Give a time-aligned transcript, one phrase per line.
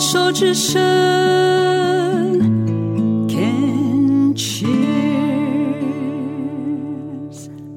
[0.00, 0.80] 手之声
[3.28, 4.68] ，Can cheers。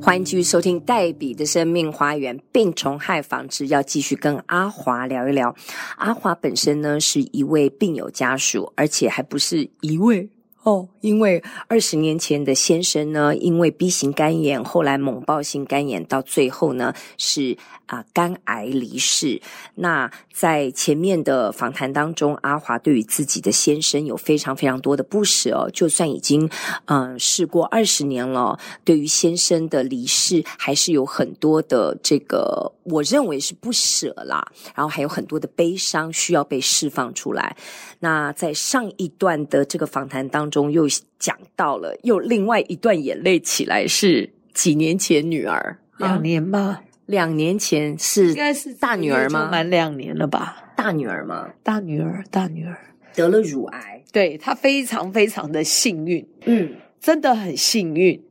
[0.00, 5.54] 欢迎继续收听黛比的生命花园，病虫害防治，要继续跟阿华聊一聊。
[5.98, 10.30] 阿华本身呢是一位病友家属，而且还不是一位。
[10.66, 17.56] 哦，因为二十年前的先生呢，因为 B 型肝炎，后来猛爆性肝炎，到最后呢是
[17.86, 19.40] 啊、肝癌离世。
[19.76, 26.50] 那在前面的访谈当中，阿华对于自己的先生有非常非常多的不舍哦，就算已经
[26.86, 37.56] 嗯、呃、事过二十年了，对于先生的离世还是有很多的这个我认为是不舍啦，然后还有很多的悲伤需要被释放出来。
[38.00, 40.86] 那在上一段的这个访谈当中，又
[41.18, 46.58] 讲到了又另外一段眼泪起来，是几年前女儿两年吧？
[46.58, 49.48] 啊、两年前是应该是大女儿吗？
[49.50, 50.72] 满两年了吧？
[50.76, 51.50] 大女儿吗？
[51.62, 52.76] 大女儿，大女儿
[53.14, 58.22] 得了乳癌，对，她非常非常的幸运，嗯，真的很幸运。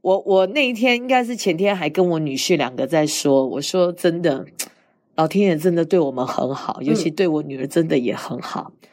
[0.00, 4.46] 我我那一天应该是前天还跟我女婿两个在说，我说真的，
[5.16, 8.72] 老天爷真的对我们很好，尤其对我女儿真的也很好。
[8.74, 8.88] 嗯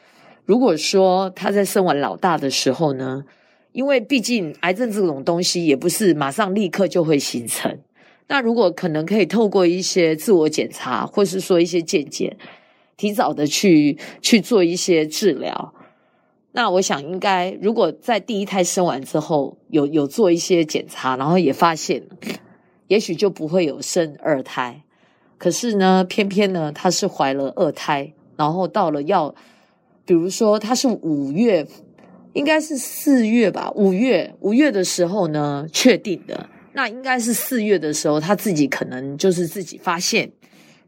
[0.46, 3.24] 如果说他在生完老大的时候呢，
[3.72, 7.80] 因为毕竟癌症这种东西也不是马上立刻就会形成，
[8.28, 12.36] 那如果可能可以透过一些自我检查，或是说一些健检，
[12.96, 15.74] 提早的去去做一些治疗，
[16.52, 22.04] 那我想应该如果在第一胎生完之后有有做一些检查，然后也发现，
[22.86, 24.84] 也许就不会有生二胎。
[25.38, 29.34] 可是呢，偏偏呢，她是怀了二胎，然后到了要。
[30.06, 31.66] 比如说，他是五月，
[32.32, 33.70] 应该是四月吧？
[33.74, 36.48] 五月五月的时候呢，确定的。
[36.74, 40.30] 那应该是四月的时候，他自己可能就是自己发现。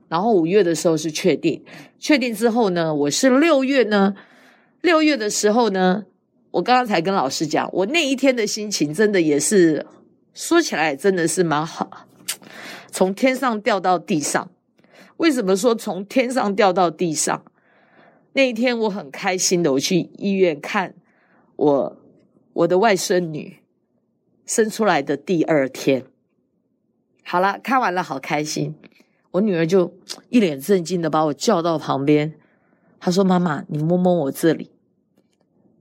[0.08, 1.62] 然后五月的时候是确定，
[1.98, 4.14] 确定之后呢，我是六月呢，
[4.80, 6.04] 六月的时候呢，
[6.52, 9.84] 我刚刚才跟老师讲，我那一天的心情真的也是，
[10.32, 12.06] 说起来真的是蛮好，
[12.90, 14.48] 从天上掉到地上。
[15.16, 17.42] 为什么说从天上掉到地上？
[18.38, 20.94] 那一天我很开心的，我去医院看
[21.56, 21.96] 我
[22.52, 23.56] 我的外孙女
[24.46, 26.04] 生出来的第二天。
[27.24, 28.76] 好了，看完了，好开心。
[29.32, 29.92] 我女儿就
[30.28, 32.38] 一脸震惊的把我叫到旁边，
[33.00, 34.70] 她说：“妈妈，你摸摸我这里。”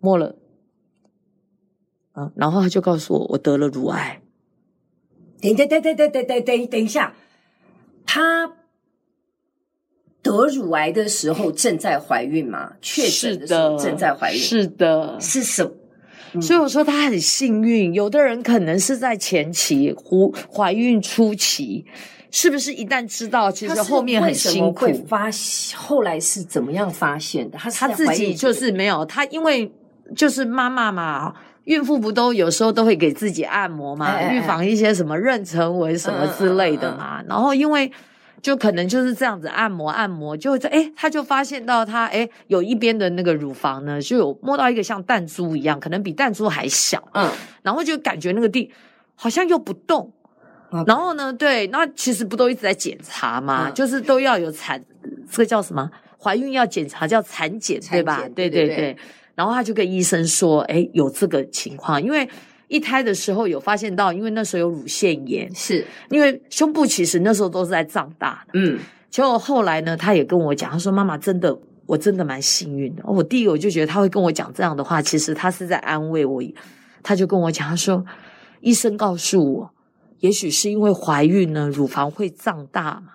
[0.02, 0.36] 摸了，
[2.14, 4.20] 啊，然后她就告诉我，我得了乳癌。
[5.40, 7.16] 等等等等等等等等一下，
[8.04, 8.57] 她。
[10.28, 12.72] 得乳癌的时候正在怀孕吗？
[12.82, 15.72] 确诊的时候正在怀孕，是的，是什么？
[16.34, 17.94] 嗯、所以我说她很幸运。
[17.94, 21.86] 有的人可能是在前期怀怀孕初期，
[22.32, 24.94] 是不是一旦知道，其实后面很辛苦。
[25.08, 25.30] 发
[25.76, 27.58] 后来是怎么样发现的？
[27.58, 29.72] 她她自己就是没有，她因为
[30.16, 31.34] 就是妈妈嘛，
[31.64, 37.22] 孕妇不都有时候都会给自己按摩嘛，哎哎哎预防一些什么妊娠纹什么之类的嘛。
[37.22, 37.92] 嗯嗯嗯嗯然后因为。
[38.42, 47.30] 就可能就是这样子按摩按摩，就在诶他就发现到他诶有一边的那个乳房呢，就有摸到一个像弹珠一样，可能比弹珠还小，嗯，
[47.64, 48.72] 然后就感觉那个地
[49.16, 50.14] 好像又不动
[50.86, 53.70] 然后呢，对，那其实不都一直在检查吗？
[53.70, 54.84] 嗯、就是都要有产，
[55.32, 55.90] 这个叫什么？
[56.22, 58.22] 怀孕要检查叫产检，对吧？
[58.36, 58.98] 对对对，对。
[59.34, 62.30] 然后他就跟医生说，哎有这个情况，因为。
[62.68, 68.52] 一胎的时候有发现到，因为那时候有乳腺炎，是因为胸部其实那时候都是在胀大的。
[68.56, 68.78] 嗯，
[69.10, 76.44] 结果后来呢，他也跟我讲，他说：“妈妈，真的，我真的蛮幸运的。”我第一个我就觉得他会跟我讲这样的话，其实他是在安慰我。
[77.02, 78.06] 他就跟我讲，他说
[78.60, 79.72] ：“医生告诉我，
[80.20, 83.14] 也许是因为怀孕呢，乳房会胀大嘛，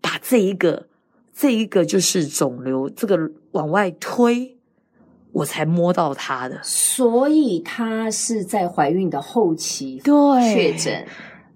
[0.00, 0.86] 把这一个
[1.34, 3.18] 这一个就是肿瘤，这个
[3.50, 4.56] 往外推。”
[5.38, 10.14] 我才摸到她的，所以她是在怀孕的后期对。
[10.54, 11.06] 确诊。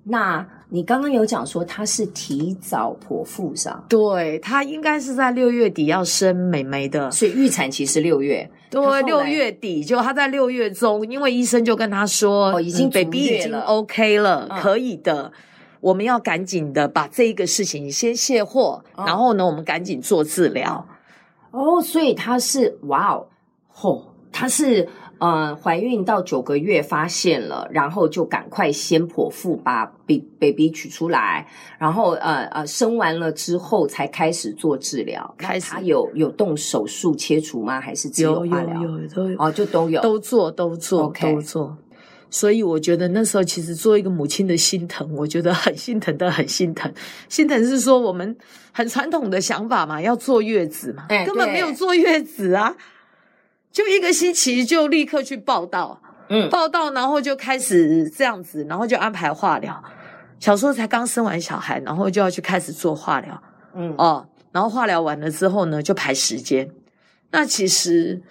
[0.04, 15.30] 那你刚刚有讲说她是提早剖腹上，对，她应该是在六月底要生妹妹的，所以预产期是六月，对，六月底就她在六月中，因为医生就跟她说，哦，已经 baby 已经 OK 了，嗯，可以的，
[15.80, 20.84] 我们要赶紧的把这一个事情先卸货，嗯，然后呢，我们赶紧做治疗。
[21.52, 23.26] 哦，所以她是哇哦。
[23.80, 24.88] 哦，她是
[25.18, 29.86] 呃怀孕到九个月发现了，然后就赶快先剖腹把
[30.38, 31.46] baby 取出来，
[31.78, 35.34] 然后呃呃生完了之后才开始做治疗。
[35.38, 37.80] 开始她有有动手术切除吗？
[37.80, 38.82] 还是只有化疗？
[38.82, 41.76] 有有有都有哦，就都有都做都做.都做。
[42.34, 46.90] 所以我觉得那时候其实做一个母亲的心疼，我觉得很心疼的，很心疼。
[47.28, 48.34] 心疼是说我们
[48.72, 52.74] 很传统的想法嘛，要坐月子嘛，哎、根本没有坐月子啊，
[53.72, 59.82] 就一个星期就立刻去报到，嗯，报到然后就开始这样子，然后就安排化疗。
[60.38, 63.42] 小时候才刚生完小孩，然后就要去开始做化疗，
[63.74, 66.70] 嗯哦，然后化疗完了之后呢，就排时间。
[67.30, 68.22] 那其实。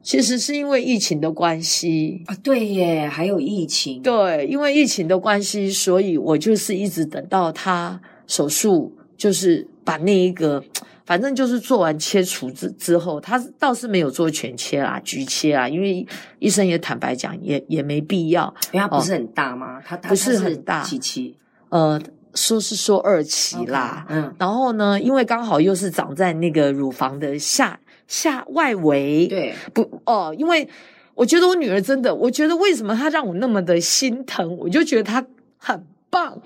[0.00, 4.00] 其实是因为疫情的关系啊，对耶，还有疫情。
[4.00, 10.62] 对，因为疫情的关系，所以我就是一直等到他手术，就是把那一个，
[11.08, 16.06] 反正就是做完切除之之后，他倒是没有做全切啦，局切啊，因为
[16.38, 19.78] 医生也坦白讲，也也没必要，因为他不是很大吗？
[19.78, 21.34] 哦、他他不是很大，几期？
[21.70, 21.98] 呃，
[22.34, 27.80] 说是说二期啦，okay, 嗯，然后呢，因为刚好又是长在那个乳房的下。
[28.06, 30.66] 下外围，对，不哦，因为
[31.12, 35.22] 我觉得我女儿真的，我觉得为什么她让我那么的心疼，我就觉得她
[35.58, 36.40] 很棒，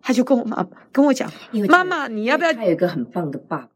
[0.00, 1.30] 她就跟我妈跟我讲，
[1.68, 2.54] 妈妈你要不要？
[2.54, 3.68] 她有一个很棒的爸爸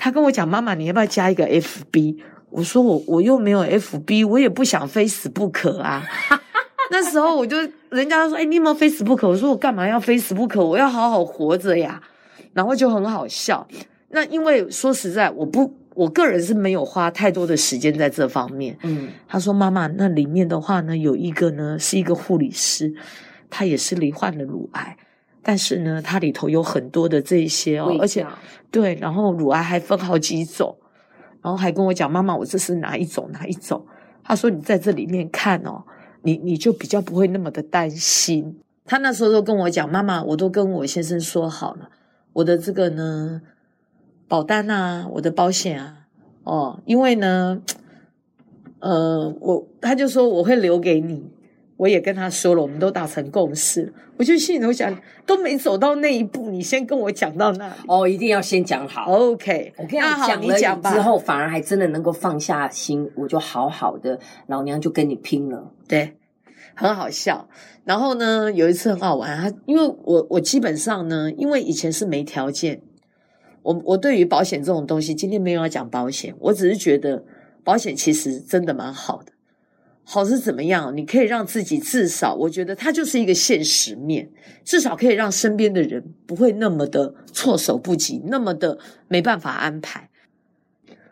[0.00, 0.04] 呀。
[0.04, 2.16] 她跟我讲，妈妈你要不要加一个 FB？
[2.50, 6.02] 我说我我又没有 FB，我也不想非死不可啊。
[6.90, 7.56] 那时候我就
[7.90, 9.28] 人家说，哎，你有没有非死不可？
[9.28, 10.64] 我说我干嘛要非死不可？
[10.64, 12.02] 我要好好活着呀。
[12.52, 13.66] 然后就很好笑。
[14.08, 15.78] 那因为说实在，我不。
[15.96, 18.78] 我个人是没有花太多的时间在这方面。
[18.84, 22.94] 嗯，他说：“妈妈，那里面的话呢，有一个呢是一个护理师，
[23.50, 24.96] 他也是罹患了乳癌，
[25.42, 28.26] 但是呢，它里头有很多的这些哦，而且
[28.70, 30.76] 对，然后乳癌还分好几种，
[31.42, 33.84] 然后还跟我讲，妈妈，我这是哪一种哪一种？
[34.22, 35.84] 他说你在这里面看哦，
[36.22, 38.60] 你你就比较不会那么的担心。
[38.84, 41.90] 他那时候都跟我讲，妈妈，我都跟我先生说好了，
[42.34, 43.42] 我的这个呢。”
[44.30, 46.06] 保单啊，我的保险啊，
[46.44, 47.60] 哦，因为呢，
[48.78, 51.28] 呃，我他就说我会留给你，
[51.80, 53.90] 我也跟他说了，我们都达成共识。
[54.18, 54.94] 我就心里头想，
[55.24, 59.10] 都没走到那一步，你先跟我讲到那里哦，一定要先讲好。
[59.10, 65.72] OK，我跟你讲你讲吧，之后反而还真的能够放下心，我就好好的，老娘就跟你拼了。
[65.88, 66.18] 对，
[66.74, 67.48] 很好笑。
[67.84, 72.82] 然后呢，有一次很好玩，他因为我我基本上呢，因为以前是没条件。
[73.62, 77.24] 我我对于保险这种东西，今天没有要讲保险，我只是觉得
[77.64, 79.32] 保险其实真的蛮好的。
[80.04, 80.96] 好是怎么样？
[80.96, 84.30] 你可以让自己至少，我觉得它就是一个现实面，
[84.64, 90.10] 至少可以让身边的人不会那么的措手不及，那么的没办法安排。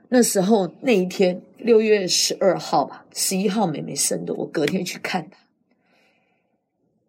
[0.08, 5.38] 那时候那一天，六月十二号吧，十一号妹妹生的，我隔天去看她。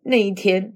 [0.04, 0.74] 那一天，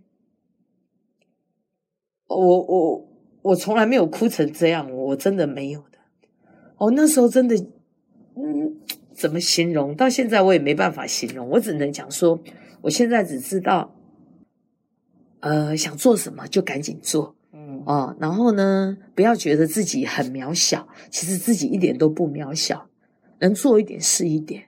[2.27, 3.09] 我我。
[3.43, 5.97] 我从来没有哭成这样，我真的没有的。
[6.77, 7.57] 哦，那时候真的，
[8.37, 8.77] 嗯，
[9.13, 9.95] 怎么形容？
[9.95, 12.39] 到现在我也没办法形容，我只能讲说，
[12.81, 13.95] 我现在只知道，
[15.39, 22.89] 呃，想做什么就赶紧做，嗯，哦，然后呢，不要觉得自己很渺小，其实自己一点都不渺小，
[23.39, 24.63] 能做一点是一点。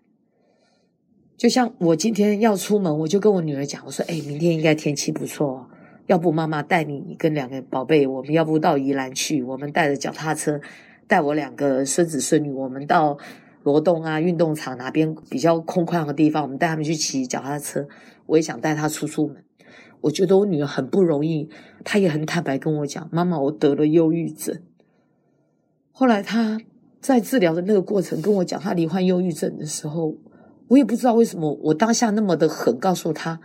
[1.38, 5.68] 就像我今天要出门，我就跟我女儿讲，我说，哎，明天应该天气不错哦。
[6.08, 9.42] 要不妈妈带你跟两个宝贝，我们要不到宜兰去？
[9.42, 10.62] 我们带着脚踏车，
[11.08, 13.18] 带我两个孙子孙女，我们到
[13.66, 17.88] 罗东啊运动场哪边比较空旷的地方，我们带他们去骑脚踏车。
[18.28, 19.44] 我也想带她出出门。
[20.02, 21.50] 我觉得我女儿很不容易，
[21.84, 24.62] 她也很坦白跟我讲：“妈妈，我得了忧郁症。”
[25.92, 26.62] 后来她
[27.02, 30.16] 在治疗的那个过程跟我讲她罹患忧郁症的时候，
[30.68, 33.42] 我也不知道为什么，我当下那么的狠，告诉她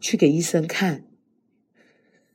[0.00, 1.04] 去给医生看。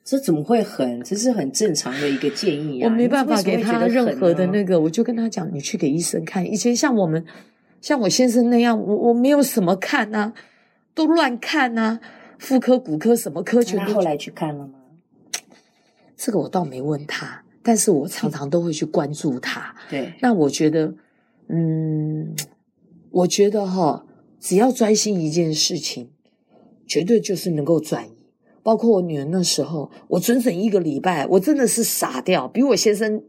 [0.03, 1.01] 这怎么会狠？
[1.03, 2.85] 这是很正常的一个建议啊！
[2.85, 7.23] 我没办法给他任何的那个，我就跟他讲：“你去给医生看。”以前像我们，
[7.81, 10.33] 像我先生那样，我我没有什么看啊，
[10.95, 11.99] 都乱看啊，
[12.39, 13.85] 妇科、骨科什么科全都。
[13.85, 14.73] 他后来去看了吗？
[16.17, 19.75] 这个我倒没问他，但是我常常都会去关注他。
[19.89, 20.93] 对，那我觉得，
[21.47, 22.35] 嗯，
[23.11, 24.05] 我觉得哈，
[24.39, 26.09] 只要专心一件事情，
[26.87, 28.11] 绝对就是能够转移。
[28.63, 32.47] 包括我女儿那时候，我整整一个礼拜，我真的是傻掉。
[32.47, 33.23] 比我先生，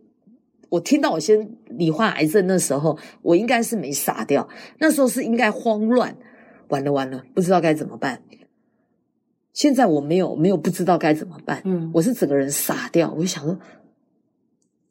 [0.68, 4.48] 我听到我先罹患癌症那时候，我应该是没傻掉。
[4.78, 6.16] 那时候是应该慌乱，
[6.68, 8.22] 完了完了，不知道该怎么办。
[9.52, 13.12] 现在我没有没有不知道该怎么办，嗯，我是整个人傻掉。
[13.12, 13.58] 我就想说，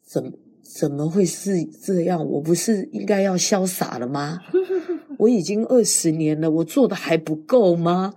[0.05, 2.23] 怎怎么会是这样？
[2.23, 4.39] 我不是应该要潇洒了吗？
[5.17, 8.13] 我已经二十年了，我做的还不够吗？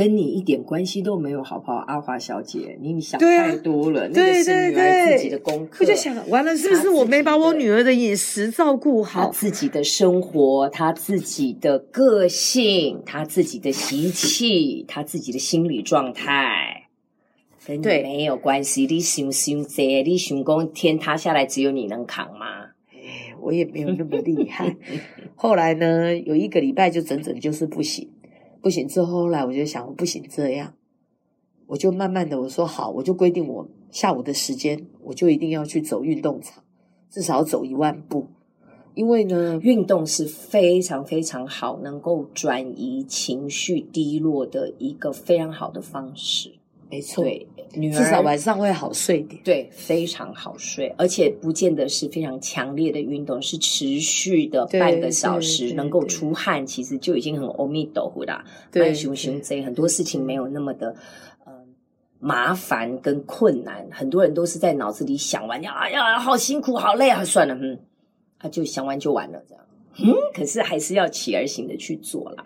[0.00, 1.74] 跟你一点关系都没有，好不好？
[1.86, 4.08] 阿华小姐，你想太多了。
[4.08, 5.76] 对那个是女儿自己的功课。
[5.80, 9.24] 我就想，完了，是不是我没把我女儿的饮食照顾好？
[9.24, 16.86] 她自己的生活，她自己的个性，她自己的习气，她自己的心理状态，
[17.66, 18.86] 跟你没有关系。
[18.86, 22.70] 你想想这，你想讲天塌下来只有你能扛吗？
[22.90, 24.74] 哎，我也没有那么厉害。
[25.36, 28.08] 后来呢，有一个礼拜就整整就是不行。
[28.62, 30.74] 不行，之后后来我就想，我不行这样，
[31.66, 36.62] 我就慢慢的我说好，我就规定我下午的时间，我就一定要去走运动场，
[37.10, 38.26] 至少走一万步，
[38.94, 46.59] 因为呢，运动是非常非常好，能够转移情绪低落的一个非常好的方式。
[46.90, 49.40] 没错，对，女儿至少晚上会好睡点。
[49.44, 58.44] 对，非常好睡，而且不见得是非常强烈的运动，是持续的半个小时，能够出汗，其实就已经很阿弥陀佛啦。
[58.72, 60.96] 对，熊熊贼，很多事情没有那么的
[61.44, 61.52] 呃
[62.18, 67.78] 麻烦跟困难，很多人都是在脑子里想完，呀呀，好辛苦，好累啊，算了，嗯，
[68.38, 69.64] 他就想完就完了，这样。
[69.96, 72.44] 嗯，可是还是要起而行的去做啦。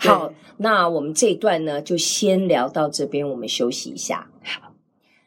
[0.00, 4.28] 好，那我们这一段呢，就先聊到这边，我们休息一下。
[4.42, 4.65] 好。